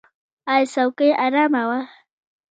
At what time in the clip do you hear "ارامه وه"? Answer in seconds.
1.25-1.79